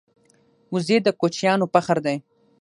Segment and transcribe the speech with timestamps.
[0.73, 2.17] وزې د کوچیانو فخر دی